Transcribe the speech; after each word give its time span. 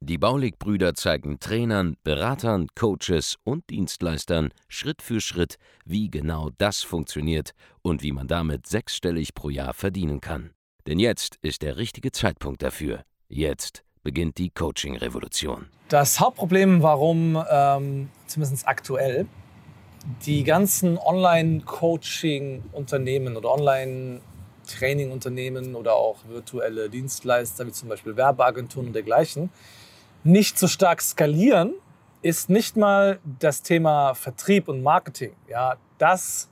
Die 0.00 0.18
Baulig-Brüder 0.18 0.94
zeigen 0.94 1.40
Trainern, 1.40 1.96
Beratern, 2.04 2.68
Coaches 2.74 3.36
und 3.44 3.68
Dienstleistern 3.70 4.50
Schritt 4.68 5.02
für 5.02 5.20
Schritt, 5.20 5.56
wie 5.84 6.10
genau 6.10 6.50
das 6.58 6.82
funktioniert 6.82 7.52
und 7.82 8.02
wie 8.02 8.12
man 8.12 8.28
damit 8.28 8.66
sechsstellig 8.66 9.34
pro 9.34 9.50
Jahr 9.50 9.74
verdienen 9.74 10.20
kann. 10.20 10.50
Denn 10.86 10.98
jetzt 10.98 11.36
ist 11.42 11.62
der 11.62 11.76
richtige 11.76 12.12
Zeitpunkt 12.12 12.62
dafür. 12.62 13.02
Jetzt 13.28 13.84
beginnt 14.02 14.38
die 14.38 14.50
Coaching-Revolution. 14.50 15.66
Das 15.88 16.20
Hauptproblem, 16.20 16.82
warum, 16.82 17.42
ähm, 17.50 18.08
zumindest 18.26 18.66
aktuell, 18.66 19.26
die 20.24 20.44
ganzen 20.44 20.96
Online-Coaching-Unternehmen 20.98 23.36
oder 23.36 23.52
Online-Training-Unternehmen 24.68 25.74
oder 25.74 25.94
auch 25.94 26.16
virtuelle 26.28 26.88
Dienstleister, 26.88 27.66
wie 27.66 27.72
zum 27.72 27.88
Beispiel 27.88 28.16
Werbeagenturen 28.16 28.88
und 28.88 28.92
dergleichen, 28.92 29.50
nicht 30.24 30.58
so 30.58 30.66
stark 30.66 31.00
skalieren, 31.00 31.74
ist 32.22 32.50
nicht 32.50 32.76
mal 32.76 33.18
das 33.38 33.62
Thema 33.62 34.14
Vertrieb 34.14 34.68
und 34.68 34.82
Marketing. 34.82 35.32
Ja, 35.48 35.76
das 35.98 36.48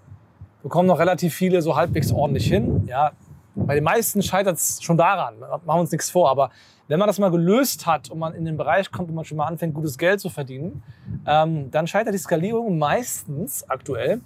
bekommen 0.63 0.89
noch 0.89 0.99
relativ 0.99 1.35
viele 1.35 1.61
so 1.63 1.77
halbwegs 1.77 2.13
ordentlich 2.13 2.47
hin. 2.47 2.87
Ja, 2.89 3.13
bei 3.55 3.75
den 3.75 3.85
meisten 3.85 4.23
scheitert 4.23 4.59
es 4.59 4.83
schon 4.83 4.97
daran, 4.97 5.39
machen 5.39 5.63
wir 5.67 5.81
uns 5.81 5.91
nichts 5.91 6.11
vor. 6.11 6.31
Aber 6.31 6.51
wenn 6.89 6.99
man 6.99 7.09
das 7.09 7.19
mal 7.19 7.31
gelöst 7.31 7.87
hat 7.87 8.11
und 8.11 8.19
man 8.19 8.35
in 8.35 8.45
den 8.45 8.57
Bereich 8.57 8.91
kommt, 8.93 9.09
wo 9.09 9.15
man 9.15 9.25
schon 9.25 9.39
mal 9.39 9.47
anfängt, 9.47 9.75
gutes 9.75 9.99
Geld 9.99 10.21
zu 10.21 10.29
verdienen, 10.29 10.83
ähm, 11.27 11.71
dann 11.71 11.87
scheitert 11.87 12.15
die 12.15 12.19
Skalierung 12.19 12.79
meistens 12.79 13.69
aktuell 13.69 14.21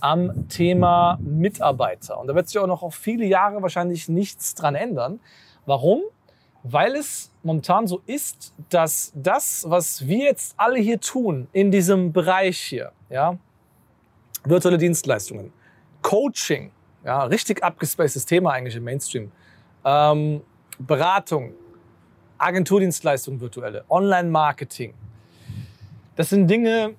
am 0.00 0.48
Thema 0.48 1.18
Mitarbeiter. 1.20 2.18
Und 2.18 2.26
da 2.26 2.34
wird 2.34 2.48
sich 2.48 2.58
auch 2.58 2.66
noch 2.66 2.82
auf 2.82 2.94
viele 2.94 3.24
Jahre 3.24 3.62
wahrscheinlich 3.62 4.08
nichts 4.08 4.54
dran 4.54 4.74
ändern. 4.74 5.20
Warum? 5.66 6.02
Weil 6.62 6.94
es 6.94 7.30
momentan 7.42 7.86
so 7.86 8.00
ist, 8.06 8.54
dass 8.70 9.12
das, 9.14 9.66
was 9.68 10.06
wir 10.06 10.24
jetzt 10.24 10.54
alle 10.56 10.78
hier 10.78 11.00
tun 11.00 11.48
in 11.52 11.70
diesem 11.70 12.12
Bereich 12.12 12.58
hier, 12.58 12.92
ja, 13.10 13.38
virtuelle 14.44 14.78
Dienstleistungen, 14.78 15.52
Coaching, 16.02 16.70
ja, 17.04 17.24
richtig 17.24 17.62
abgespacedes 17.62 18.24
Thema 18.26 18.52
eigentlich 18.52 18.76
im 18.76 18.84
Mainstream. 18.84 19.30
Ähm, 19.84 20.40
Beratung, 20.78 21.52
Agenturdienstleistungen 22.38 23.40
virtuelle, 23.40 23.84
Online-Marketing. 23.88 24.94
Das 26.16 26.30
sind 26.30 26.48
Dinge, 26.48 26.94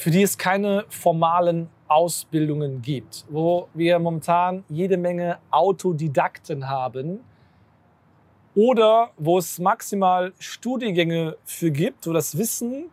für 0.00 0.10
die 0.10 0.22
es 0.22 0.38
keine 0.38 0.86
formalen 0.88 1.68
Ausbildungen 1.86 2.80
gibt, 2.80 3.26
wo 3.28 3.68
wir 3.74 3.98
momentan 3.98 4.64
jede 4.70 4.96
Menge 4.96 5.36
Autodidakten 5.50 6.70
haben 6.70 7.20
oder 8.54 9.10
wo 9.18 9.36
es 9.36 9.58
maximal 9.58 10.32
Studiengänge 10.38 11.36
für 11.44 11.70
gibt, 11.70 12.06
wo 12.06 12.14
das 12.14 12.38
Wissen 12.38 12.86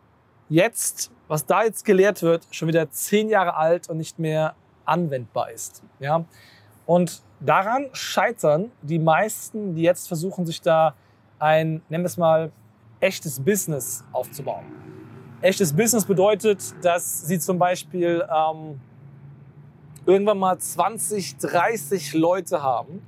jetzt, 0.50 1.10
was 1.28 1.46
da 1.46 1.64
jetzt 1.64 1.86
gelehrt 1.86 2.20
wird, 2.20 2.46
schon 2.50 2.68
wieder 2.68 2.90
zehn 2.90 3.30
Jahre 3.30 3.56
alt 3.56 3.88
und 3.88 3.96
nicht 3.96 4.18
mehr 4.18 4.54
anwendbar 4.84 5.50
ist. 5.50 5.82
Ja? 6.00 6.26
Und 6.84 7.22
daran 7.40 7.86
scheitern 7.92 8.70
die 8.82 8.98
meisten, 8.98 9.74
die 9.74 9.82
jetzt 9.82 10.08
versuchen, 10.08 10.44
sich 10.44 10.60
da 10.60 10.94
ein, 11.38 11.80
nennen 11.88 12.04
wir 12.04 12.08
es 12.08 12.18
mal, 12.18 12.52
echtes 13.00 13.40
Business 13.40 14.04
aufzubauen. 14.12 14.66
Echtes 15.40 15.72
Business 15.72 16.04
bedeutet, 16.04 16.74
dass 16.82 17.26
sie 17.26 17.38
zum 17.38 17.58
Beispiel 17.58 18.26
ähm, 18.28 18.80
irgendwann 20.04 20.38
mal 20.38 20.58
20, 20.58 21.38
30 21.38 22.14
Leute 22.14 22.60
haben 22.60 23.02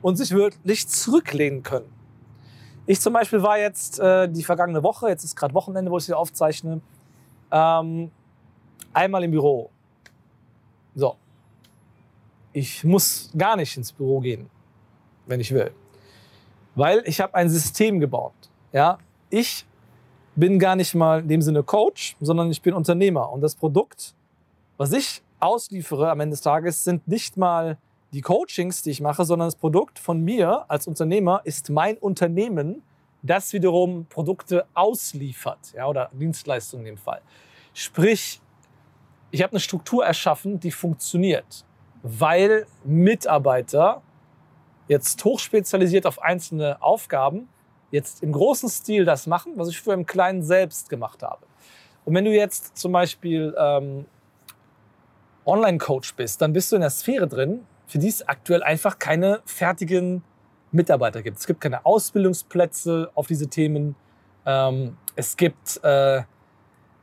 und 0.00 0.16
sich 0.16 0.30
wirklich 0.30 0.88
zurücklehnen 0.88 1.62
können. 1.62 1.92
Ich 2.86 3.00
zum 3.00 3.12
Beispiel 3.12 3.42
war 3.42 3.58
jetzt 3.58 3.98
äh, 3.98 4.26
die 4.28 4.42
vergangene 4.42 4.82
Woche, 4.82 5.08
jetzt 5.08 5.24
ist 5.24 5.36
gerade 5.36 5.52
Wochenende, 5.52 5.90
wo 5.90 5.98
ich 5.98 6.06
hier 6.06 6.16
aufzeichne, 6.16 6.80
ähm, 7.50 8.10
einmal 8.94 9.24
im 9.24 9.32
Büro. 9.32 9.70
So. 10.94 11.16
Ich 12.54 12.84
muss 12.84 13.30
gar 13.36 13.56
nicht 13.56 13.76
ins 13.76 13.92
Büro 13.92 14.20
gehen, 14.20 14.48
wenn 15.26 15.40
ich 15.40 15.52
will. 15.52 15.72
Weil 16.74 17.02
ich 17.04 17.20
habe 17.20 17.34
ein 17.34 17.50
System 17.50 18.00
gebaut. 18.00 18.32
Ja? 18.72 18.98
Ich 19.28 19.66
bin 20.36 20.58
gar 20.58 20.76
nicht 20.76 20.94
mal 20.94 21.20
in 21.20 21.28
dem 21.28 21.42
Sinne 21.42 21.62
Coach, 21.62 22.16
sondern 22.20 22.50
ich 22.50 22.62
bin 22.62 22.74
Unternehmer. 22.74 23.32
Und 23.32 23.40
das 23.40 23.54
Produkt, 23.54 24.14
was 24.76 24.92
ich 24.92 25.22
ausliefere 25.40 26.10
am 26.10 26.20
Ende 26.20 26.34
des 26.34 26.42
Tages, 26.42 26.84
sind 26.84 27.08
nicht 27.08 27.36
mal 27.36 27.78
die 28.12 28.20
Coachings, 28.20 28.82
die 28.82 28.90
ich 28.90 29.00
mache, 29.00 29.24
sondern 29.24 29.48
das 29.48 29.56
Produkt 29.56 29.98
von 29.98 30.20
mir 30.22 30.64
als 30.68 30.86
Unternehmer 30.86 31.40
ist 31.44 31.70
mein 31.70 31.96
Unternehmen, 31.96 32.82
das 33.22 33.52
wiederum 33.52 34.06
Produkte 34.06 34.66
ausliefert 34.74 35.72
ja, 35.74 35.86
oder 35.86 36.10
Dienstleistungen 36.12 36.86
in 36.86 36.94
dem 36.94 36.98
Fall. 36.98 37.20
Sprich, 37.74 38.40
ich 39.30 39.42
habe 39.42 39.52
eine 39.52 39.60
Struktur 39.60 40.04
erschaffen, 40.04 40.60
die 40.60 40.70
funktioniert, 40.70 41.64
weil 42.02 42.66
Mitarbeiter 42.84 44.02
jetzt 44.86 45.24
hochspezialisiert 45.24 46.06
auf 46.06 46.22
einzelne 46.22 46.80
Aufgaben 46.80 47.48
jetzt 47.96 48.22
im 48.22 48.32
großen 48.32 48.68
Stil 48.68 49.04
das 49.04 49.26
machen, 49.26 49.52
was 49.56 49.68
ich 49.68 49.80
früher 49.80 49.94
im 49.94 50.06
Kleinen 50.06 50.42
selbst 50.42 50.88
gemacht 50.88 51.22
habe. 51.22 51.44
Und 52.04 52.14
wenn 52.14 52.24
du 52.24 52.30
jetzt 52.30 52.76
zum 52.76 52.92
Beispiel 52.92 53.54
ähm, 53.58 54.06
Online-Coach 55.44 56.14
bist, 56.14 56.40
dann 56.40 56.52
bist 56.52 56.70
du 56.70 56.76
in 56.76 56.82
der 56.82 56.90
Sphäre 56.90 57.26
drin, 57.26 57.66
für 57.86 57.98
die 57.98 58.08
es 58.08 58.26
aktuell 58.26 58.62
einfach 58.62 58.98
keine 58.98 59.40
fertigen 59.44 60.22
Mitarbeiter 60.70 61.22
gibt. 61.22 61.38
Es 61.38 61.46
gibt 61.46 61.60
keine 61.60 61.84
Ausbildungsplätze 61.84 63.10
auf 63.14 63.26
diese 63.26 63.48
Themen. 63.48 63.96
Ähm, 64.44 64.96
es 65.16 65.36
gibt 65.36 65.80
äh, 65.82 66.22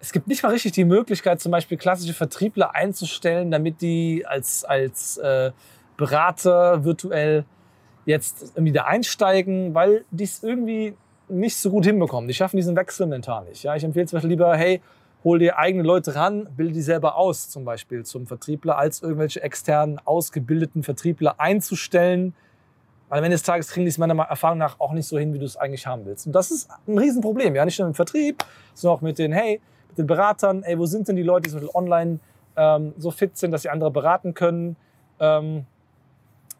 es 0.03 0.11
gibt 0.11 0.27
nicht 0.27 0.43
mal 0.43 0.49
richtig 0.49 0.73
die 0.73 0.83
Möglichkeit, 0.83 1.39
zum 1.39 1.53
Beispiel 1.53 1.77
klassische 1.77 2.13
Vertriebler 2.13 2.75
einzustellen, 2.75 3.51
damit 3.51 3.81
die 3.81 4.25
als, 4.27 4.65
als 4.65 5.17
äh, 5.17 5.53
Berater 5.95 6.83
virtuell 6.83 7.45
jetzt 8.05 8.53
da 8.55 8.83
einsteigen, 8.83 9.73
weil 9.73 10.05
die 10.11 10.23
es 10.23 10.43
irgendwie 10.43 10.95
nicht 11.29 11.57
so 11.57 11.69
gut 11.69 11.85
hinbekommen. 11.85 12.27
Die 12.27 12.33
schaffen 12.33 12.57
diesen 12.57 12.75
Wechsel 12.75 13.07
mental 13.07 13.45
nicht. 13.45 13.63
Ja, 13.63 13.75
ich 13.75 13.83
empfehle 13.83 14.05
zum 14.05 14.17
Beispiel 14.17 14.31
lieber, 14.31 14.55
hey, 14.55 14.81
hol 15.23 15.39
dir 15.39 15.57
eigene 15.57 15.83
Leute 15.83 16.15
ran, 16.15 16.47
bilde 16.55 16.73
die 16.73 16.81
selber 16.81 17.15
aus, 17.15 17.49
zum 17.49 17.63
Beispiel 17.63 18.03
zum 18.03 18.27
Vertriebler, 18.27 18.77
als 18.77 19.01
irgendwelche 19.01 19.41
externen, 19.41 19.99
ausgebildeten 20.03 20.83
Vertriebler 20.83 21.39
einzustellen. 21.39 22.35
Weil 23.09 23.19
am 23.19 23.25
Ende 23.25 23.35
des 23.35 23.43
Tages 23.43 23.69
kriegen 23.69 23.85
die 23.85 23.89
es 23.89 23.97
meiner 23.97 24.21
Erfahrung 24.23 24.57
nach 24.57 24.79
auch 24.79 24.91
nicht 24.91 25.07
so 25.07 25.17
hin, 25.17 25.33
wie 25.33 25.39
du 25.39 25.45
es 25.45 25.55
eigentlich 25.55 25.87
haben 25.87 26.05
willst. 26.05 26.27
Und 26.27 26.33
das 26.33 26.51
ist 26.51 26.69
ein 26.87 26.97
Riesenproblem. 26.97 27.55
Ja, 27.55 27.63
nicht 27.63 27.79
nur 27.79 27.87
im 27.87 27.93
Vertrieb, 27.93 28.43
sondern 28.73 28.97
auch 28.97 29.01
mit 29.01 29.17
den, 29.17 29.31
hey, 29.31 29.61
den 29.97 30.07
Beratern, 30.07 30.63
ey, 30.63 30.77
wo 30.77 30.85
sind 30.85 31.07
denn 31.07 31.15
die 31.15 31.23
Leute, 31.23 31.43
die 31.43 31.49
zum 31.51 31.59
Beispiel 31.59 31.75
online 31.75 32.19
ähm, 32.55 32.93
so 32.97 33.11
fit 33.11 33.37
sind, 33.37 33.51
dass 33.51 33.61
sie 33.61 33.69
andere 33.69 33.91
beraten 33.91 34.33
können, 34.33 34.75
ähm, 35.19 35.65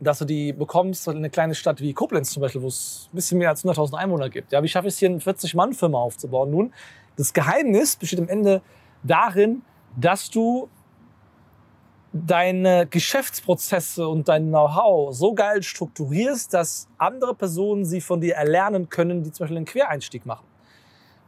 dass 0.04 0.20
du 0.20 0.26
die 0.26 0.54
bekommst 0.54 1.08
in 1.08 1.18
eine 1.18 1.30
kleine 1.30 1.56
Stadt 1.56 1.82
wie 1.82 1.94
Koblenz 1.94 2.32
zum 2.32 2.42
Beispiel, 2.42 2.62
wo 2.62 2.68
es 2.68 3.10
ein 3.12 3.16
bisschen 3.16 3.38
mehr 3.38 3.50
als 3.50 3.64
100.000 3.64 3.96
Einwohner 3.96 4.30
gibt. 4.30 4.52
Ja, 4.52 4.62
wie 4.64 4.68
schaffe 4.68 4.88
ich 4.88 4.94
es 4.94 5.00
hier, 5.00 5.10
eine 5.10 5.20
40-Mann-Firma 5.20 5.98
aufzubauen? 5.98 6.52
Nun, 6.52 6.74
das 7.16 7.34
Geheimnis 7.34 7.96
besteht 7.96 8.20
am 8.20 8.28
Ende 8.28 8.62
darin, 9.04 9.62
dass 9.96 10.30
du 10.30 10.70
deine 12.14 12.86
Geschäftsprozesse 12.86 14.08
und 14.08 14.28
dein 14.28 14.48
Know-how 14.48 15.14
so 15.16 15.34
geil 15.34 15.64
strukturierst, 15.64 16.54
dass 16.54 16.88
andere 16.98 17.34
Personen 17.34 17.86
sie 17.86 18.02
von 18.02 18.22
dir 18.22 18.36
erlernen 18.36 18.90
können, 18.90 19.24
die 19.24 19.32
zum 19.32 19.46
Beispiel 19.46 19.58
einen 19.58 19.66
Quereinstieg 19.66 20.26
machen. 20.26 20.46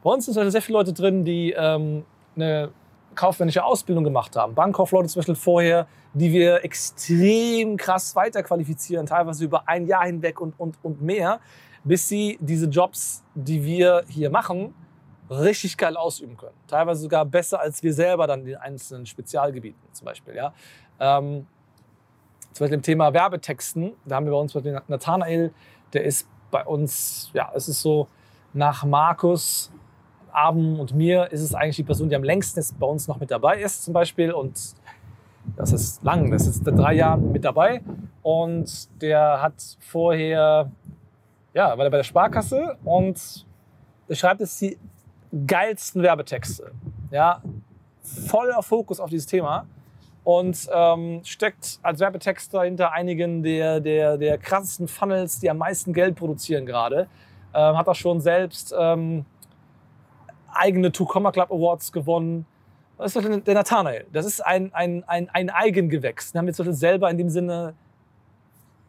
Bei 0.04 0.10
uns 0.10 0.26
sind 0.26 0.50
sehr 0.50 0.62
viele 0.62 0.78
Leute 0.78 0.92
drin, 0.92 1.24
die 1.24 1.52
ähm, 1.56 2.04
eine 2.36 2.70
kaufmännische 3.16 3.64
Ausbildung 3.64 4.04
gemacht 4.04 4.36
haben. 4.36 4.54
Bankkaufleute 4.54 5.08
zum 5.08 5.20
Beispiel 5.20 5.34
vorher, 5.34 5.86
die 6.14 6.32
wir 6.32 6.64
extrem 6.64 7.76
krass 7.76 8.14
weiterqualifizieren, 8.14 9.06
teilweise 9.06 9.44
über 9.44 9.68
ein 9.68 9.86
Jahr 9.86 10.04
hinweg 10.04 10.40
und, 10.40 10.58
und, 10.58 10.78
und 10.82 11.02
mehr, 11.02 11.40
bis 11.84 12.08
sie 12.08 12.38
diese 12.40 12.66
Jobs, 12.66 13.24
die 13.34 13.64
wir 13.64 14.04
hier 14.08 14.30
machen, 14.30 14.74
richtig 15.30 15.76
geil 15.76 15.96
ausüben 15.96 16.36
können. 16.36 16.56
Teilweise 16.68 17.02
sogar 17.02 17.24
besser 17.24 17.60
als 17.60 17.82
wir 17.82 17.92
selber 17.92 18.26
dann 18.26 18.40
in 18.40 18.46
den 18.46 18.56
einzelnen 18.56 19.06
Spezialgebieten 19.06 19.80
zum 19.92 20.04
Beispiel. 20.04 20.34
Ja. 20.34 20.52
Ähm, 21.00 21.46
zum 22.52 22.64
Beispiel 22.64 22.76
im 22.76 22.82
Thema 22.82 23.12
Werbetexten, 23.12 23.92
da 24.04 24.16
haben 24.16 24.26
wir 24.26 24.32
bei 24.32 24.38
uns 24.38 24.52
den 24.52 24.80
Nathanael, 24.88 25.52
der 25.92 26.04
ist 26.04 26.28
bei 26.50 26.64
uns, 26.64 27.30
ja, 27.34 27.52
es 27.54 27.68
ist 27.68 27.82
so 27.82 28.08
nach 28.52 28.84
Markus 28.84 29.70
Abend 30.36 30.78
und 30.78 30.94
mir 30.94 31.32
ist 31.32 31.40
es 31.40 31.54
eigentlich 31.54 31.76
die 31.76 31.82
Person, 31.82 32.08
die 32.08 32.16
am 32.16 32.24
längsten 32.24 32.62
bei 32.78 32.86
uns 32.86 33.08
noch 33.08 33.18
mit 33.18 33.30
dabei 33.30 33.60
ist 33.60 33.84
zum 33.84 33.94
Beispiel. 33.94 34.32
Und 34.32 34.74
das 35.56 35.72
ist 35.72 36.02
lang, 36.02 36.30
das 36.30 36.46
ist 36.46 36.62
drei 36.64 36.94
Jahren 36.94 37.32
mit 37.32 37.44
dabei. 37.44 37.82
Und 38.22 38.88
der 39.00 39.40
hat 39.40 39.54
vorher, 39.80 40.70
ja, 41.54 41.78
war 41.78 41.84
er 41.84 41.90
bei 41.90 41.96
der 41.98 42.04
Sparkasse 42.04 42.76
und 42.84 43.46
der 44.08 44.14
schreibt 44.14 44.40
jetzt 44.40 44.60
die 44.60 44.78
geilsten 45.46 46.02
Werbetexte. 46.02 46.72
Ja, 47.10 47.42
voller 48.02 48.62
Fokus 48.62 49.00
auf 49.00 49.10
dieses 49.10 49.26
Thema 49.26 49.66
und 50.26 50.68
ähm, 50.72 51.20
steckt 51.24 51.78
als 51.82 52.00
Werbetexter 52.00 52.64
hinter 52.64 52.92
einigen 52.92 53.44
der, 53.44 53.78
der, 53.80 54.18
der 54.18 54.38
krassesten 54.38 54.88
Funnels, 54.88 55.38
die 55.38 55.48
am 55.48 55.58
meisten 55.58 55.92
Geld 55.92 56.16
produzieren 56.16 56.66
gerade. 56.66 57.06
Ähm, 57.54 57.76
hat 57.76 57.88
auch 57.88 57.94
schon 57.94 58.20
selbst 58.20 58.74
ähm, 58.76 59.24
eigene 60.56 60.92
Two 60.92 61.06
Comma 61.06 61.32
Club 61.32 61.50
Awards 61.50 61.92
gewonnen. 61.92 62.46
Das 62.98 63.14
ist 63.14 63.46
der 63.46 63.54
Nathanael. 63.54 64.06
Das 64.12 64.24
ist 64.24 64.40
ein, 64.40 64.72
ein, 64.72 65.04
ein, 65.06 65.28
ein 65.30 65.50
Eigengewächs. 65.50 66.32
Den 66.32 66.38
haben 66.38 66.46
wir 66.46 66.74
selber 66.74 67.10
in 67.10 67.18
dem 67.18 67.28
Sinne 67.28 67.74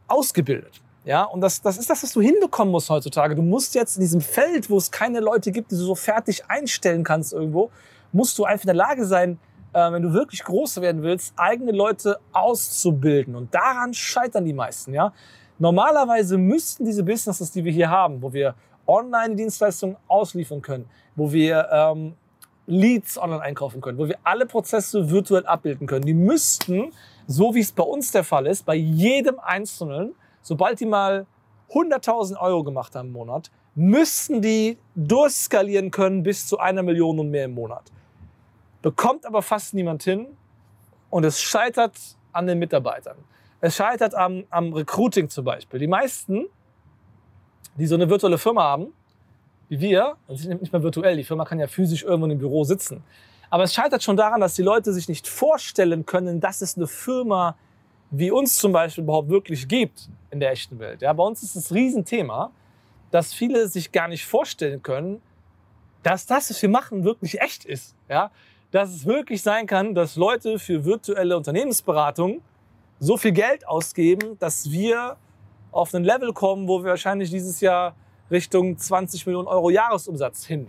ausgebildet. 0.08 0.82
Ja, 1.04 1.24
und 1.24 1.40
das, 1.40 1.62
das 1.62 1.78
ist 1.78 1.90
das, 1.90 2.04
was 2.04 2.12
du 2.12 2.22
hinbekommen 2.22 2.72
musst 2.72 2.90
heutzutage. 2.90 3.36
Du 3.36 3.42
musst 3.42 3.76
jetzt 3.76 3.96
in 3.96 4.02
diesem 4.02 4.20
Feld, 4.20 4.70
wo 4.70 4.78
es 4.78 4.92
keine 4.92 5.22
Leute 5.22 5.52
gibt, 5.52 5.72
die 5.72 5.76
du 5.76 5.82
so 5.82 5.96
fertig 5.96 6.46
einstellen 6.50 7.04
kannst 7.04 7.32
irgendwo, 7.32 7.72
musst 8.12 8.38
du 8.38 8.44
einfach 8.44 8.66
in 8.66 8.68
der 8.68 8.76
Lage 8.76 9.06
sein, 9.06 9.40
äh, 9.72 9.92
wenn 9.92 10.02
du 10.02 10.12
wirklich 10.14 10.44
groß 10.44 10.82
werden 10.82 11.04
willst, 11.04 11.34
eigene 11.38 11.72
Leute 11.72 12.20
auszubilden. 12.34 13.36
Und 13.36 13.54
daran 13.54 13.94
scheitern 13.94 14.44
die 14.44 14.54
meisten. 14.54 14.94
Ja? 14.94 15.14
Normalerweise 15.60 16.38
müssten 16.38 16.84
diese 16.84 17.04
Businesses, 17.04 17.52
die 17.52 17.64
wir 17.64 17.72
hier 17.72 17.90
haben, 17.90 18.22
wo 18.22 18.34
wir 18.34 18.56
Online-Dienstleistungen 18.88 19.98
ausliefern 20.08 20.62
können, 20.62 20.90
wo 21.16 21.32
wir 21.32 21.68
ähm, 21.72 22.16
Leads 22.66 23.18
online 23.18 23.42
einkaufen 23.42 23.82
können, 23.82 23.98
wo 23.98 24.08
wir 24.08 24.18
alle 24.24 24.46
Prozesse 24.46 25.10
virtuell 25.10 25.46
abbilden 25.46 25.88
können, 25.88 26.06
die 26.06 26.14
müssten, 26.14 26.92
so 27.28 27.56
wie 27.56 27.62
es 27.62 27.72
bei 27.72 27.84
uns 27.84 28.12
der 28.12 28.24
Fall 28.24 28.48
ist, 28.48 28.66
bei 28.66 28.76
jedem 28.76 29.40
Einzelnen, 29.40 30.16
sobald 30.42 30.80
die 30.80 30.86
mal 30.86 31.26
100.000 31.72 32.40
Euro 32.40 32.64
gemacht 32.64 32.96
haben 32.96 33.08
im 33.08 33.14
Monat, 33.14 33.52
müssten 33.76 34.42
die 34.42 34.78
durchskalieren 34.96 35.92
können 35.92 36.24
bis 36.24 36.48
zu 36.48 36.58
einer 36.58 36.84
Million 36.84 37.20
und 37.20 37.30
mehr 37.30 37.46
im 37.46 37.54
Monat 37.54 37.92
bekommt 38.88 39.26
aber 39.26 39.42
fast 39.42 39.74
niemand 39.74 40.04
hin 40.04 40.28
und 41.10 41.26
es 41.26 41.42
scheitert 41.42 41.98
an 42.32 42.48
den 42.48 42.60
Mitarbeitern. 42.60 43.18
Es 43.60 43.76
scheitert 43.76 44.14
am, 44.16 44.46
am 44.50 44.72
Recruiting 44.72 45.30
zum 45.30 45.44
Beispiel. 45.44 45.80
Die 45.80 45.88
meisten, 45.88 46.46
die 47.78 47.88
so 47.88 47.96
eine 47.96 48.10
virtuelle 48.10 48.38
Firma 48.38 48.64
haben, 48.64 48.88
wie 49.70 49.80
wir, 49.80 50.16
das 50.28 50.42
ist 50.42 50.48
nicht 50.48 50.72
mehr 50.72 50.84
virtuell, 50.84 51.18
die 51.18 51.24
Firma 51.24 51.46
kann 51.46 51.60
ja 51.60 51.68
physisch 51.68 52.04
irgendwo 52.04 52.30
im 52.30 52.38
Büro 52.38 52.64
sitzen. 52.64 53.04
Aber 53.50 53.64
es 53.64 53.74
scheitert 53.74 54.04
schon 54.04 54.18
daran, 54.18 54.42
dass 54.42 54.56
die 54.56 54.62
Leute 54.62 54.94
sich 54.94 55.08
nicht 55.08 55.28
vorstellen 55.28 56.06
können, 56.06 56.40
dass 56.40 56.62
es 56.62 56.78
eine 56.78 56.88
Firma 56.88 57.56
wie 58.10 58.32
uns 58.32 58.58
zum 58.58 58.72
Beispiel 58.72 59.04
überhaupt 59.04 59.30
wirklich 59.30 59.68
gibt 59.68 60.10
in 60.32 60.40
der 60.40 60.52
echten 60.52 60.80
Welt. 60.80 61.02
Ja, 61.02 61.12
bei 61.12 61.24
uns 61.24 61.44
ist 61.44 61.56
das 61.56 61.74
Riesenthema, 61.74 62.52
dass 63.12 63.34
viele 63.34 63.68
sich 63.68 63.92
gar 63.92 64.08
nicht 64.08 64.26
vorstellen 64.26 64.82
können, 64.82 65.22
dass 66.04 66.26
das, 66.26 66.50
was 66.50 66.62
wir 66.62 66.70
machen, 66.70 67.04
wirklich 67.04 67.42
echt 67.42 67.66
ist. 67.66 67.96
Ja? 68.08 68.32
dass 68.72 68.90
es 68.90 69.06
wirklich 69.06 69.42
sein 69.42 69.66
kann, 69.66 69.96
dass 69.96 70.16
Leute 70.16 70.60
für 70.60 70.86
virtuelle 70.86 71.38
Unternehmensberatung 71.38 72.42
so 73.00 73.18
viel 73.18 73.32
Geld 73.32 73.68
ausgeben, 73.68 74.38
dass 74.40 74.72
wir 74.72 75.18
auf 75.78 75.94
ein 75.94 76.04
Level 76.04 76.34
kommen, 76.34 76.68
wo 76.68 76.84
wir 76.84 76.92
wahrscheinlich 76.92 77.30
dieses 77.30 77.62
Jahr 77.62 77.96
Richtung 78.32 78.78
20 78.78 79.26
Millionen 79.26 79.48
Euro 79.48 79.70
Jahresumsatz 79.70 80.46
hin 80.46 80.68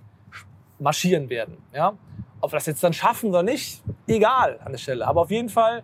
marschieren 0.79 1.29
werden. 1.29 1.57
Ja? 1.73 1.95
Ob 2.41 2.53
wir 2.53 2.57
das 2.57 2.67
jetzt 2.67 2.85
dann 2.85 2.93
schaffen 2.93 3.31
oder 3.31 3.43
nicht, 3.43 3.83
egal 4.07 4.61
an 4.65 4.73
der 4.73 4.79
Stelle. 4.79 5.07
Aber 5.07 5.23
auf 5.23 5.31
jeden 5.31 5.49
Fall 5.49 5.83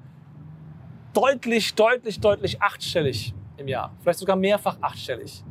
deutlich, 1.13 1.75
deutlich, 1.75 2.21
deutlich 2.21 2.63
achtstellig 2.63 3.35
im 3.57 3.67
Jahr. 3.67 3.93
Vielleicht 4.03 4.19
sogar 4.19 4.37
mehrfach 4.37 4.77
achtstellig. 4.81 5.43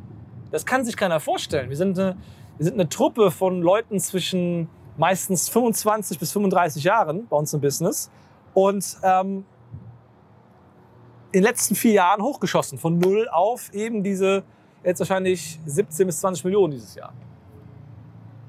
Das 0.51 0.65
kann 0.65 0.85
sich 0.85 0.95
keiner 0.95 1.19
vorstellen. 1.19 1.69
Wir 1.69 1.77
sind 1.77 1.97
eine, 1.97 2.15
wir 2.57 2.65
sind 2.65 2.75
eine 2.75 2.87
Truppe 2.87 3.31
von 3.31 3.61
Leuten 3.61 3.99
zwischen 3.99 4.69
meistens 4.97 5.49
25 5.49 6.19
bis 6.19 6.31
35 6.31 6.83
Jahren 6.83 7.27
bei 7.27 7.35
uns 7.35 7.53
im 7.53 7.61
Business 7.61 8.11
und 8.53 8.97
ähm, 9.01 9.45
in 11.33 11.41
den 11.41 11.43
letzten 11.43 11.73
vier 11.73 11.93
Jahren 11.93 12.21
hochgeschossen, 12.21 12.77
von 12.77 12.99
null 12.99 13.27
auf 13.27 13.73
eben 13.73 14.03
diese 14.03 14.43
jetzt 14.83 14.99
wahrscheinlich 14.99 15.59
17 15.65 16.05
bis 16.05 16.19
20 16.19 16.43
Millionen 16.45 16.73
dieses 16.73 16.93
Jahr. 16.93 17.11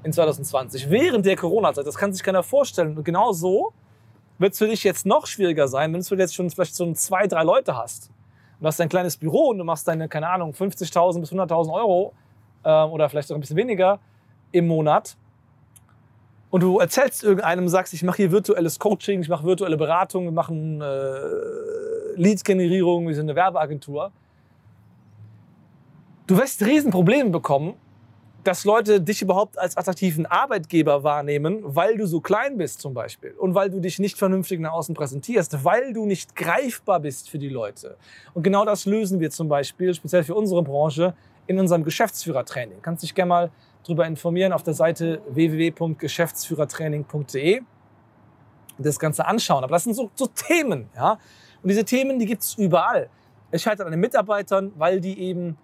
In 0.03 0.13
2020, 0.13 0.91
während 0.91 1.25
der 1.25 1.35
Corona-Zeit. 1.35 1.87
Das 1.87 1.95
kann 1.95 2.13
sich 2.13 2.21
keiner 2.21 2.43
vorstellen. 2.43 2.95
Und 2.95 3.03
genau 3.03 3.31
so 3.31 3.73
wird 4.37 4.53
es 4.53 4.59
für 4.59 4.67
dich 4.67 4.83
jetzt 4.83 5.07
noch 5.07 5.25
schwieriger 5.25 5.67
sein, 5.67 5.91
wenn 5.93 6.01
du 6.01 6.15
jetzt 6.15 6.35
schon 6.35 6.47
vielleicht 6.51 6.75
so 6.75 6.91
zwei, 6.93 7.25
drei 7.25 7.43
Leute 7.43 7.75
hast. 7.75 8.09
Und 8.59 8.61
du 8.61 8.67
hast 8.67 8.79
ein 8.79 8.89
kleines 8.89 9.17
Büro 9.17 9.49
und 9.49 9.57
du 9.57 9.63
machst 9.63 9.87
deine, 9.87 10.07
keine 10.07 10.29
Ahnung, 10.29 10.51
50.000 10.51 11.21
bis 11.21 11.31
100.000 11.31 11.73
Euro 11.73 12.13
äh, 12.63 12.83
oder 12.83 13.09
vielleicht 13.09 13.31
auch 13.31 13.35
ein 13.35 13.41
bisschen 13.41 13.57
weniger 13.57 13.99
im 14.51 14.67
Monat 14.67 15.17
und 16.49 16.61
du 16.61 16.79
erzählst 16.79 17.23
irgendeinem, 17.23 17.67
sagst, 17.67 17.93
ich 17.93 18.03
mache 18.03 18.17
hier 18.17 18.31
virtuelles 18.31 18.79
Coaching, 18.79 19.21
ich 19.21 19.29
mache 19.29 19.45
virtuelle 19.45 19.77
Beratung, 19.77 20.25
wir 20.25 20.31
machen 20.31 20.81
äh, 20.81 20.85
Leads-Generierung, 22.15 23.07
wir 23.07 23.15
sind 23.15 23.29
eine 23.29 23.35
Werbeagentur. 23.35 24.11
Du 26.27 26.37
wirst 26.37 26.65
Riesenprobleme 26.65 27.29
bekommen, 27.29 27.75
dass 28.45 28.63
Leute 28.63 29.01
dich 29.01 29.21
überhaupt 29.21 29.57
als 29.57 29.75
attraktiven 29.75 30.25
Arbeitgeber 30.25 31.03
wahrnehmen, 31.03 31.61
weil 31.63 31.97
du 31.97 32.05
so 32.05 32.21
klein 32.21 32.57
bist 32.57 32.79
zum 32.79 32.93
Beispiel 32.93 33.31
und 33.31 33.55
weil 33.55 33.69
du 33.69 33.79
dich 33.79 33.99
nicht 33.99 34.17
vernünftig 34.17 34.59
nach 34.59 34.71
außen 34.71 34.93
präsentierst, 34.93 35.63
weil 35.63 35.93
du 35.93 36.05
nicht 36.05 36.35
greifbar 36.35 36.99
bist 36.99 37.29
für 37.29 37.39
die 37.39 37.49
Leute. 37.49 37.97
Und 38.33 38.43
genau 38.43 38.63
das 38.63 38.85
lösen 38.85 39.19
wir 39.19 39.31
zum 39.31 39.49
Beispiel, 39.49 39.93
speziell 39.93 40.23
für 40.23 40.35
unsere 40.35 40.61
Branche, 40.61 41.15
in 41.47 41.59
unserem 41.59 41.83
Geschäftsführertraining. 41.83 42.81
Kannst 42.81 43.03
dich 43.03 43.13
gerne 43.15 43.29
mal 43.29 43.51
darüber 43.83 44.07
informieren 44.07 44.53
auf 44.53 44.63
der 44.63 44.73
Seite 44.73 45.21
www.geschäftsführertraining.de 45.29 47.61
das 48.77 48.99
Ganze 48.99 49.25
anschauen. 49.25 49.63
Aber 49.63 49.71
das 49.73 49.85
sind 49.85 49.93
so, 49.93 50.11
so 50.15 50.27
Themen. 50.27 50.89
Ja? 50.95 51.13
Und 51.61 51.69
diese 51.69 51.85
Themen, 51.85 52.19
die 52.19 52.25
gibt 52.25 52.41
es 52.41 52.55
überall. 52.55 53.09
Es 53.51 53.61
scheitert 53.61 53.85
an 53.85 53.91
den 53.91 54.01
Mitarbeitern, 54.01 54.73
weil 54.75 54.99
die 54.99 55.17
eben, 55.19 55.57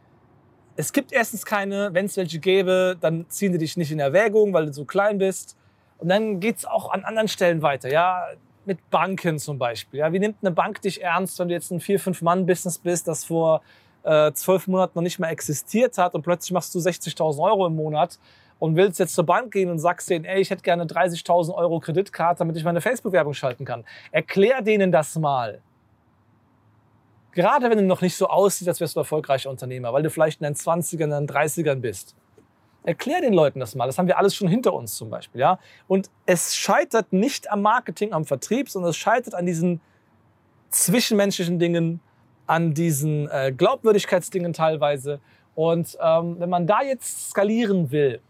es 0.75 0.93
gibt 0.93 1.11
erstens 1.11 1.43
keine, 1.45 1.93
wenn 1.93 2.05
es 2.05 2.15
welche 2.15 2.39
gäbe, 2.39 2.95
dann 2.99 3.25
ziehen 3.29 3.51
die 3.51 3.57
dich 3.57 3.75
nicht 3.75 3.91
in 3.91 3.99
Erwägung, 3.99 4.53
weil 4.53 4.67
du 4.67 4.73
so 4.73 4.85
klein 4.85 5.17
bist. 5.17 5.57
Und 5.97 6.09
dann 6.09 6.39
geht 6.39 6.57
es 6.57 6.65
auch 6.65 6.91
an 6.91 7.03
anderen 7.03 7.27
Stellen 7.27 7.61
weiter. 7.61 7.91
Ja, 7.91 8.27
mit 8.65 8.89
Banken 8.89 9.39
zum 9.39 9.57
Beispiel. 9.57 9.99
Ja, 9.99 10.13
wie 10.13 10.19
nimmt 10.19 10.37
eine 10.41 10.51
Bank 10.51 10.81
dich 10.81 11.01
ernst, 11.01 11.39
wenn 11.39 11.47
du 11.47 11.53
jetzt 11.53 11.71
ein 11.71 11.79
vier, 11.79 11.99
fünf 11.99 12.21
Mann 12.21 12.45
Business 12.45 12.77
bist, 12.77 13.07
das 13.07 13.25
vor 13.25 13.61
äh, 14.03 14.31
zwölf 14.33 14.67
Monaten 14.67 14.93
noch 14.95 15.03
nicht 15.03 15.19
mehr 15.19 15.29
existiert 15.29 15.97
hat 15.97 16.15
und 16.15 16.21
plötzlich 16.21 16.51
machst 16.51 16.73
du 16.73 16.79
60.000 16.79 17.41
Euro 17.41 17.67
im 17.67 17.75
Monat 17.75 18.19
und 18.59 18.75
willst 18.75 18.99
jetzt 18.99 19.15
zur 19.15 19.25
Bank 19.25 19.51
gehen 19.51 19.69
und 19.69 19.79
sagst 19.79 20.09
denen, 20.09 20.23
ey, 20.25 20.39
ich 20.39 20.49
hätte 20.49 20.61
gerne 20.61 20.85
30.000 20.85 21.53
Euro 21.55 21.79
Kreditkarte, 21.79 22.39
damit 22.39 22.57
ich 22.57 22.63
meine 22.63 22.79
Facebook-Werbung 22.79 23.33
schalten 23.33 23.65
kann. 23.65 23.83
Erklär 24.11 24.61
denen 24.61 24.91
das 24.91 25.15
mal. 25.17 25.61
Gerade 27.31 27.69
wenn 27.69 27.77
du 27.77 27.83
noch 27.85 28.01
nicht 28.01 28.15
so 28.15 28.27
aussiehst, 28.27 28.67
als 28.67 28.79
wärst 28.79 28.95
du 28.95 28.99
erfolgreicher 28.99 29.49
Unternehmer, 29.49 29.93
weil 29.93 30.03
du 30.03 30.09
vielleicht 30.09 30.41
in 30.41 30.45
den 30.45 30.55
20ern, 30.55 31.03
in 31.03 31.09
den 31.09 31.27
30ern 31.27 31.75
bist. 31.75 32.15
Erklär 32.83 33.21
den 33.21 33.33
Leuten 33.33 33.59
das 33.59 33.73
mal. 33.75 33.85
Das 33.85 33.97
haben 33.97 34.07
wir 34.07 34.17
alles 34.17 34.35
schon 34.35 34.47
hinter 34.47 34.73
uns 34.73 34.95
zum 34.95 35.09
Beispiel. 35.09 35.41
Ja? 35.41 35.59
Und 35.87 36.09
es 36.25 36.55
scheitert 36.55 37.13
nicht 37.13 37.49
am 37.49 37.61
Marketing, 37.61 38.11
am 38.11 38.25
Vertrieb, 38.25 38.69
sondern 38.69 38.89
es 38.89 38.97
scheitert 38.97 39.33
an 39.33 39.45
diesen 39.45 39.81
zwischenmenschlichen 40.69 41.57
Dingen, 41.57 41.99
an 42.47 42.73
diesen 42.73 43.29
äh, 43.29 43.53
Glaubwürdigkeitsdingen 43.55 44.53
teilweise. 44.53 45.19
Und 45.55 45.97
ähm, 46.01 46.37
wenn 46.39 46.49
man 46.49 46.67
da 46.67 46.81
jetzt 46.81 47.31
skalieren 47.31 47.91
will, 47.91 48.21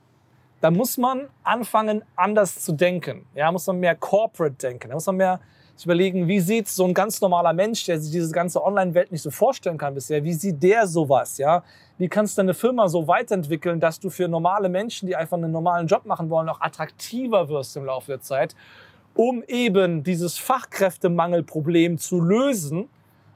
dann 0.59 0.75
muss 0.75 0.97
man 0.97 1.27
anfangen, 1.43 2.03
anders 2.15 2.59
zu 2.59 2.71
denken. 2.73 3.25
Ja, 3.35 3.51
muss 3.51 3.65
man 3.67 3.79
mehr 3.79 3.95
corporate 3.95 4.55
denken. 4.55 4.89
Da 4.89 4.93
muss 4.93 5.05
man 5.07 5.17
mehr 5.17 5.39
sich 5.75 5.85
überlegen, 5.85 6.27
wie 6.27 6.39
sieht 6.39 6.67
so 6.67 6.85
ein 6.85 6.93
ganz 6.93 7.19
normaler 7.21 7.53
Mensch, 7.53 7.85
der 7.85 7.99
sich 7.99 8.11
diese 8.11 8.31
ganze 8.31 8.63
Online-Welt 8.63 9.11
nicht 9.11 9.23
so 9.23 9.31
vorstellen 9.31 9.79
kann 9.79 9.95
bisher, 9.95 10.23
wie 10.23 10.33
sieht 10.33 10.61
der 10.61 10.85
sowas? 10.85 11.39
Ja? 11.39 11.63
Wie 11.97 12.07
kannst 12.07 12.37
du 12.37 12.41
deine 12.41 12.53
Firma 12.53 12.87
so 12.87 13.07
weiterentwickeln, 13.07 13.79
dass 13.79 13.99
du 13.99 14.11
für 14.11 14.27
normale 14.27 14.69
Menschen, 14.69 15.07
die 15.07 15.15
einfach 15.15 15.37
einen 15.37 15.51
normalen 15.51 15.87
Job 15.87 16.05
machen 16.05 16.29
wollen, 16.29 16.49
auch 16.49 16.61
attraktiver 16.61 17.49
wirst 17.49 17.75
im 17.77 17.85
Laufe 17.85 18.11
der 18.11 18.21
Zeit, 18.21 18.55
um 19.15 19.43
eben 19.47 20.03
dieses 20.03 20.37
Fachkräftemangelproblem 20.37 21.97
zu 21.97 22.21
lösen 22.21 22.87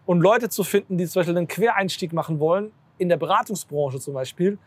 und 0.06 0.22
Leute 0.22 0.50
zu 0.50 0.64
finden, 0.64 0.98
die 0.98 1.08
zum 1.08 1.22
Beispiel 1.22 1.38
einen 1.38 1.48
Quereinstieg 1.48 2.14
machen 2.14 2.40
wollen, 2.40 2.72
in 2.98 3.10
der 3.10 3.18
Beratungsbranche 3.18 4.00
zum 4.00 4.14
Beispiel, 4.14 4.58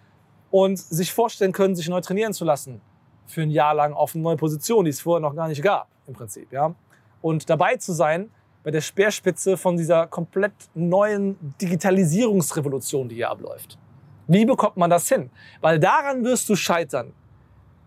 und 0.51 0.79
sich 0.79 1.13
vorstellen 1.13 1.53
können, 1.53 1.77
sich 1.77 1.89
neu 1.89 2.01
trainieren 2.01 2.33
zu 2.33 2.45
lassen 2.45 2.81
für 3.27 3.43
ein 3.43 3.51
Jahr 3.51 3.75
lang 3.75 3.93
auf 3.93 4.15
eine 4.15 4.23
neue 4.23 4.37
Position, 4.37 4.85
die 4.85 4.91
es 4.91 5.01
vorher 5.01 5.21
noch 5.21 5.37
gar 5.37 5.49
nicht 5.49 5.63
gab, 5.63 5.89
im 6.07 6.15
Prinzip. 6.15 6.51
Ja? 6.53 6.75
Und 7.21 7.49
dabei 7.51 7.77
zu 7.77 7.93
sein 7.93 8.31
bei 8.65 8.71
der 8.71 8.81
Speerspitze 8.81 9.57
von 9.57 9.77
dieser 9.77 10.07
komplett 10.07 10.53
neuen 10.75 11.37
Digitalisierungsrevolution, 11.61 13.09
die 13.09 13.17
hier 13.17 13.31
abläuft. 13.31 13.79
Wie 14.27 14.45
bekommt 14.45 14.77
man 14.77 14.91
das 14.91 15.09
hin? 15.09 15.31
Weil 15.61 15.79
daran 15.79 16.25
wirst 16.25 16.49
du 16.49 16.57
scheitern. 16.57 17.13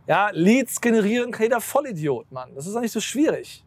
Ja, 0.07 0.29
Leads 0.33 0.81
generieren 0.81 1.31
kann 1.31 1.43
jeder 1.43 1.61
Vollidiot, 1.61 2.31
Mann. 2.31 2.55
Das 2.55 2.65
ist 2.65 2.75
doch 2.75 2.81
nicht 2.81 2.91
so 2.91 2.99
schwierig. 2.99 3.63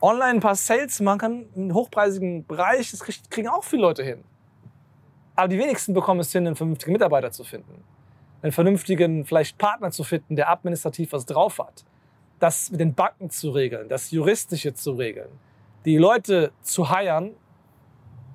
Online 0.00 0.34
ein 0.34 0.40
paar 0.40 0.54
Sales 0.54 1.00
machen, 1.00 1.48
im 1.54 1.72
hochpreisigen 1.72 2.46
Bereich, 2.46 2.90
das 2.90 3.00
kriegen 3.30 3.48
auch 3.48 3.64
viele 3.64 3.82
Leute 3.82 4.02
hin. 4.02 4.24
Aber 5.34 5.48
die 5.48 5.58
wenigsten 5.58 5.94
bekommen 5.94 6.20
es 6.20 6.32
hin, 6.32 6.46
einen 6.46 6.56
vernünftigen 6.56 6.92
Mitarbeiter 6.92 7.30
zu 7.30 7.44
finden. 7.44 7.82
Einen 8.42 8.52
vernünftigen, 8.52 9.24
vielleicht 9.24 9.58
Partner 9.58 9.90
zu 9.90 10.04
finden, 10.04 10.36
der 10.36 10.50
administrativ 10.50 11.12
was 11.12 11.26
drauf 11.26 11.58
hat. 11.58 11.84
Das 12.38 12.70
mit 12.70 12.80
den 12.80 12.94
Banken 12.94 13.30
zu 13.30 13.50
regeln, 13.50 13.88
das 13.88 14.10
Juristische 14.10 14.74
zu 14.74 14.92
regeln. 14.92 15.30
Die 15.84 15.96
Leute 15.96 16.52
zu 16.62 16.90
heiern, 16.90 17.32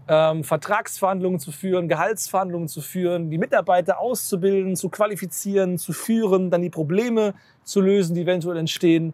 ähm, 0.07 0.43
Vertragsverhandlungen 0.43 1.39
zu 1.39 1.51
führen, 1.51 1.87
Gehaltsverhandlungen 1.87 2.67
zu 2.67 2.81
führen, 2.81 3.29
die 3.29 3.37
Mitarbeiter 3.37 3.99
auszubilden, 3.99 4.75
zu 4.75 4.89
qualifizieren, 4.89 5.77
zu 5.77 5.93
führen, 5.93 6.49
dann 6.49 6.61
die 6.61 6.69
Probleme 6.69 7.33
zu 7.63 7.81
lösen, 7.81 8.15
die 8.15 8.21
eventuell 8.21 8.57
entstehen 8.57 9.13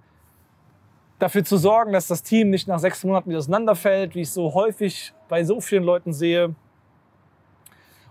dafür 1.20 1.44
zu 1.44 1.58
sorgen, 1.58 1.94
dass 1.94 2.08
das 2.08 2.24
Team 2.24 2.50
nicht 2.50 2.68
nach 2.68 2.80
sechs 2.80 3.04
Monaten 3.04 3.30
wieder 3.30 3.40
auseinanderfällt, 3.40 4.16
wie 4.16 4.22
ich 4.22 4.32
so 4.32 4.54
häufig 4.54 5.14
bei 5.28 5.44
so 5.44 5.62
vielen 5.62 5.84
Leuten 5.84 6.14
sehe. 6.14 6.56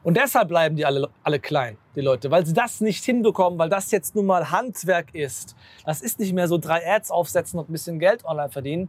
Und 0.02 0.16
deshalb 0.16 0.48
bleiben 0.48 0.76
die 0.76 0.86
alle, 0.86 1.08
alle 1.25 1.40
klein, 1.40 1.78
die 1.96 2.00
Leute, 2.00 2.30
weil 2.30 2.46
sie 2.46 2.52
das 2.52 2.80
nicht 2.80 3.04
hinbekommen, 3.04 3.58
weil 3.58 3.68
das 3.68 3.90
jetzt 3.90 4.14
nun 4.14 4.26
mal 4.26 4.52
Handwerk 4.52 5.14
ist. 5.14 5.56
Das 5.84 6.00
ist 6.00 6.20
nicht 6.20 6.32
mehr 6.32 6.46
so 6.46 6.58
drei 6.58 6.86
Ads 6.86 7.10
aufsetzen 7.10 7.58
und 7.58 7.68
ein 7.68 7.72
bisschen 7.72 7.98
Geld 7.98 8.25
online 8.25 8.50
verdienen. 8.50 8.88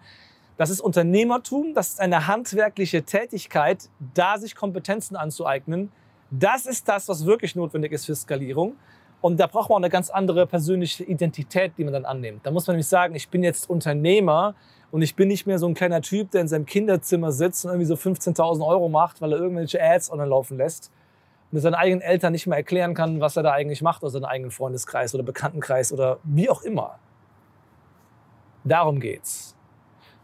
Das 0.58 0.70
ist 0.70 0.80
Unternehmertum, 0.80 1.74
das 1.74 1.90
ist 1.90 2.00
eine 2.00 2.28
handwerkliche 2.28 3.04
Tätigkeit, 3.04 3.90
da 4.14 4.38
sich 4.38 4.56
Kompetenzen 4.56 5.16
anzueignen. 5.16 5.92
Das 6.30 6.66
ist 6.66 6.88
das, 6.88 7.08
was 7.08 7.26
wirklich 7.26 7.56
notwendig 7.56 7.92
ist 7.94 8.06
für 8.06 8.16
Skalierung. 8.16 8.76
Und 9.22 9.40
da 9.40 9.48
braucht 9.48 9.70
man 9.70 9.76
auch 9.76 9.80
eine 9.82 9.90
ganz 9.90 10.10
andere 10.10 10.46
persönliche 10.46 11.04
Identität, 11.04 11.74
die 11.78 11.84
man 11.84 11.94
dann 11.94 12.06
annimmt. 12.06 12.46
Da 12.46 12.52
muss 12.52 12.68
man 12.68 12.76
nämlich 12.76 12.88
sagen, 12.88 13.16
ich 13.16 13.30
bin 13.30 13.44
jetzt 13.44 13.70
Unternehmer 13.70 14.56
und 14.92 15.02
ich 15.02 15.16
bin 15.16 15.28
nicht 15.28 15.48
mehr 15.48 15.60
so 15.60 15.68
ein 15.68 15.74
kleiner 15.74 16.02
Typ, 16.02 16.32
der 16.32 16.42
in 16.42 16.48
seinem 16.48 16.66
Kinderzimmer 16.66 17.32
sitzt 17.32 17.66
und 17.66 17.72
irgendwie 17.72 17.88
so 17.88 17.96
15.000 17.96 18.66
Euro 18.66 18.90
macht, 18.90 19.22
weil 19.22 19.34
er 19.34 19.40
irgendwelche 19.40 19.82
Ads 19.82 20.12
online 20.12 20.30
laufen 20.30 20.58
lässt 20.58 20.92
und 21.52 21.60
seinen 21.60 21.76
eigenen 21.76 22.02
Eltern 22.02 22.32
nicht 22.32 22.48
mehr 22.48 22.58
erklären 22.58 22.94
kann, 22.94 23.20
was 23.20 23.38
er 23.38 23.44
da 23.44 23.52
eigentlich 23.52 23.82
macht 23.82 24.04
aus 24.04 24.14
seinem 24.14 24.26
eigenen 24.26 24.52
Freundeskreis 24.52 25.16
oder 25.16 25.24
Bekanntenkreis 25.24 25.92
oder 25.92 26.20
wie 26.24 26.50
auch 26.50 26.62
immer. 26.62 27.00
Darum 28.64 29.00
geht's. 29.00 29.56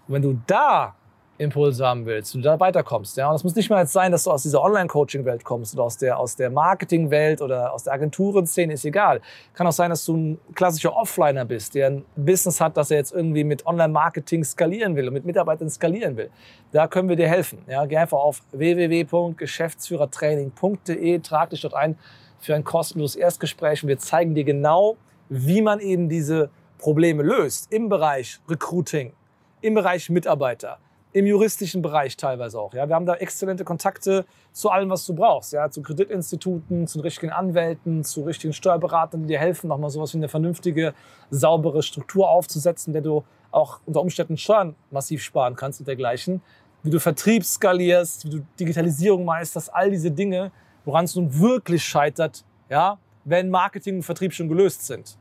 Und 0.08 0.16
wenn 0.16 0.22
du 0.22 0.40
da 0.46 0.96
Impulse 1.38 1.86
haben 1.86 2.06
willst, 2.06 2.34
du 2.36 2.42
da 2.42 2.60
weiterkommst. 2.60 3.16
Ja? 3.18 3.30
Und 3.30 3.36
es 3.36 3.44
muss 3.44 3.56
nicht 3.56 3.70
mal 3.70 3.80
jetzt 3.80 3.94
sein, 3.94 4.12
dass 4.12 4.26
du 4.26 4.32
aus 4.32 4.44
dieser 4.44 4.62
Online-Coaching-Welt 4.62 5.44
kommst 5.44 5.74
oder 5.74 5.84
aus 5.84 5.98
der, 5.98 6.20
aus 6.20 6.36
der 6.36 6.52
Marketing-Welt 6.52 7.42
oder 7.42 7.74
aus 7.74 7.86
der 7.86 7.94
Agenturenszene, 7.94 8.74
ist 8.74 8.86
egal. 8.86 9.22
Kann 9.54 9.66
auch 9.66 9.72
sein, 9.72 9.90
dass 9.90 10.06
du 10.06 10.16
ein 10.16 10.38
klassischer 10.54 10.96
Offliner 10.96 11.46
bist, 11.46 11.74
der 11.76 11.88
ein 11.88 12.06
Business 12.16 12.62
hat, 12.62 12.78
das 12.78 12.92
er 12.92 12.98
jetzt 12.98 13.14
irgendwie 13.14 13.44
mit 13.44 13.66
Online-Marketing 13.66 14.44
skalieren 14.44 14.96
will 14.96 15.08
und 15.08 15.14
mit 15.14 15.26
Mitarbeitern 15.26 15.70
skalieren 15.70 16.18
will. 16.18 16.30
Da 16.72 16.88
können 16.88 17.10
wir 17.10 17.16
dir 17.16 17.28
helfen. 17.28 17.64
Ja? 17.68 17.84
Geh 17.86 17.98
einfach 17.98 18.20
auf 18.20 18.42
www.geschäftsführertraining.de, 18.52 21.20
trag 21.20 21.50
dich 21.50 21.62
dort 21.62 21.74
ein 21.74 21.98
für 22.40 22.54
ein 22.56 22.64
kostenloses 22.64 23.16
Erstgespräch 23.16 23.82
und 23.84 23.90
wir 23.90 23.98
zeigen 23.98 24.36
dir 24.36 24.44
genau, 24.44 24.98
wie 25.30 25.62
man 25.62 25.80
eben 25.80 26.10
diese 26.10 26.50
Probleme 26.78 27.24
löst 27.24 27.72
im 27.72 27.88
Bereich 27.88 28.42
Recruiting, 28.50 29.14
im 29.62 29.74
Bereich 29.74 30.10
Mitarbeiter, 30.10 30.78
im 31.14 31.28
juristischen 31.28 31.82
Bereich 31.82 32.18
teilweise 32.18 32.60
auch. 32.60 32.74
Ja. 32.74 32.88
Wir 32.90 32.96
haben 32.96 33.06
da 33.06 33.14
exzellente 33.14 33.64
Kontakte 33.64 34.26
zu 34.52 34.70
allem, 34.70 34.90
was 34.90 35.06
du 35.06 35.14
brauchst. 35.14 35.54
Ja. 35.54 35.70
Zu 35.70 35.82
Kreditinstituten, 35.82 36.88
zu 36.88 37.00
richtigen 37.00 37.32
Anwälten, 37.32 38.04
zu 38.04 38.24
richtigen 38.24 38.52
Steuerberatern, 38.52 39.22
die 39.22 39.28
dir 39.28 39.40
helfen, 39.40 39.68
nochmal 39.68 39.92
sowas 39.92 40.14
wie 40.14 40.18
eine 40.18 40.28
vernünftige, 40.28 40.94
saubere 41.30 41.84
Struktur 41.84 42.30
aufzusetzen, 42.30 42.94
der 42.94 43.04
du 43.04 43.24
auch 43.52 43.80
unter 43.86 44.02
Umständen 44.02 44.38
Steuern 44.38 44.76
massiv 44.90 45.22
sparen 45.22 45.56
kannst 45.56 45.80
und 45.80 45.88
dergleichen. 45.88 46.42
Wie 46.82 46.90
du 46.90 47.00
Vertrieb 47.00 47.46
skalierst, 47.46 48.26
wie 48.26 48.30
du 48.32 48.46
Digitalisierung 48.60 49.24
meisterst, 49.24 49.74
all 49.74 49.92
diese 49.92 50.12
Dinge, 50.12 50.52
woran 50.84 51.06
es 51.06 51.16
nun 51.16 51.40
wirklich 51.40 51.84
scheitert, 51.84 52.44
ja, 52.70 52.98
wenn 53.24 53.50
Marketing 53.50 53.98
und 53.98 54.04
Vertrieb 54.04 54.34
schon 54.34 54.50
gelöst 54.50 54.86
sind. 54.86 55.18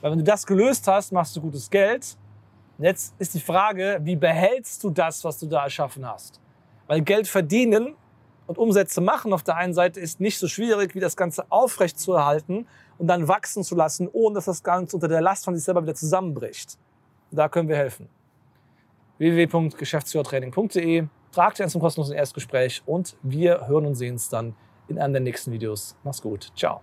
Weil 0.00 0.12
wenn 0.12 0.18
du 0.18 0.24
das 0.24 0.46
gelöst 0.46 0.86
hast, 0.86 1.12
machst 1.12 1.34
du 1.34 1.40
gutes 1.40 1.70
Geld 1.70 2.16
Jetzt 2.82 3.14
ist 3.18 3.34
die 3.34 3.40
Frage, 3.40 4.00
wie 4.02 4.16
behältst 4.16 4.82
du 4.82 4.90
das, 4.90 5.22
was 5.24 5.38
du 5.38 5.46
da 5.46 5.64
erschaffen 5.64 6.06
hast? 6.06 6.40
Weil 6.88 7.00
Geld 7.02 7.28
verdienen 7.28 7.94
und 8.46 8.58
Umsätze 8.58 9.00
machen 9.00 9.32
auf 9.32 9.42
der 9.42 9.56
einen 9.56 9.72
Seite 9.72 10.00
ist 10.00 10.20
nicht 10.20 10.38
so 10.38 10.48
schwierig, 10.48 10.94
wie 10.94 11.00
das 11.00 11.16
Ganze 11.16 11.46
aufrecht 11.50 11.98
zu 11.98 12.12
erhalten 12.12 12.66
und 12.98 13.06
dann 13.06 13.28
wachsen 13.28 13.62
zu 13.62 13.74
lassen, 13.74 14.08
ohne 14.12 14.34
dass 14.34 14.46
das 14.46 14.62
Ganze 14.62 14.96
unter 14.96 15.08
der 15.08 15.20
Last 15.20 15.44
von 15.44 15.54
sich 15.54 15.64
selber 15.64 15.82
wieder 15.82 15.94
zusammenbricht. 15.94 16.76
Da 17.30 17.48
können 17.48 17.68
wir 17.68 17.76
helfen. 17.76 18.08
www.geschäftsführertraining.de 19.18 21.06
Tragt 21.32 21.58
dir 21.58 21.64
ein 21.64 21.70
zum 21.70 21.80
kostenlosen 21.80 22.14
Erstgespräch 22.14 22.82
und 22.84 23.16
wir 23.22 23.66
hören 23.66 23.86
und 23.86 23.94
sehen 23.94 24.14
uns 24.14 24.28
dann 24.28 24.54
in 24.88 24.98
einem 24.98 25.14
der 25.14 25.22
nächsten 25.22 25.50
Videos. 25.50 25.96
Mach's 26.04 26.20
gut. 26.20 26.52
Ciao. 26.54 26.82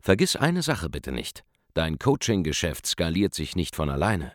Vergiss 0.00 0.36
eine 0.36 0.62
Sache 0.62 0.90
bitte 0.90 1.12
nicht. 1.12 1.44
Dein 1.74 1.98
Coaching-Geschäft 1.98 2.86
skaliert 2.86 3.34
sich 3.34 3.56
nicht 3.56 3.74
von 3.76 3.90
alleine. 3.90 4.32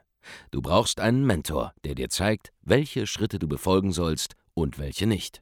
Du 0.52 0.62
brauchst 0.62 1.00
einen 1.00 1.26
Mentor, 1.26 1.74
der 1.84 1.96
dir 1.96 2.10
zeigt, 2.10 2.52
welche 2.62 3.08
Schritte 3.08 3.40
du 3.40 3.48
befolgen 3.48 3.92
sollst 3.92 4.36
und 4.54 4.78
welche 4.78 5.08
nicht. 5.08 5.42